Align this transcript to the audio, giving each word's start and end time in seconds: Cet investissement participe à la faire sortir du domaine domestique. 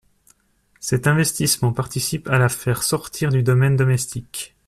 Cet 0.79 1.05
investissement 1.05 1.73
participe 1.73 2.27
à 2.27 2.39
la 2.39 2.49
faire 2.49 2.81
sortir 2.81 3.29
du 3.29 3.43
domaine 3.43 3.75
domestique. 3.75 4.55